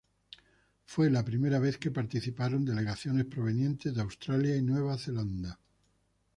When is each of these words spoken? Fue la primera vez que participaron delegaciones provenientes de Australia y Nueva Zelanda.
Fue 0.83 1.11
la 1.11 1.23
primera 1.23 1.59
vez 1.59 1.77
que 1.77 1.91
participaron 1.91 2.65
delegaciones 2.65 3.25
provenientes 3.25 3.93
de 3.93 4.01
Australia 4.01 4.55
y 4.57 4.63
Nueva 4.63 4.97
Zelanda. 4.97 5.59